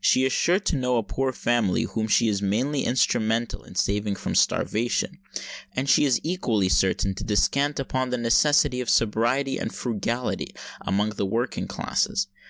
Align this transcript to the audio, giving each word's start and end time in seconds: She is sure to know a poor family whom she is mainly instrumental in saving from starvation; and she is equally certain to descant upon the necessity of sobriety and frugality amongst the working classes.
She 0.00 0.24
is 0.24 0.32
sure 0.32 0.58
to 0.58 0.74
know 0.76 0.96
a 0.96 1.02
poor 1.02 1.32
family 1.34 1.82
whom 1.82 2.08
she 2.08 2.28
is 2.28 2.40
mainly 2.40 2.84
instrumental 2.86 3.62
in 3.62 3.74
saving 3.74 4.14
from 4.16 4.34
starvation; 4.34 5.18
and 5.74 5.86
she 5.86 6.06
is 6.06 6.18
equally 6.22 6.70
certain 6.70 7.12
to 7.14 7.24
descant 7.24 7.78
upon 7.78 8.08
the 8.08 8.16
necessity 8.16 8.80
of 8.80 8.88
sobriety 8.88 9.58
and 9.58 9.70
frugality 9.74 10.54
amongst 10.80 11.18
the 11.18 11.26
working 11.26 11.66
classes. 11.68 12.26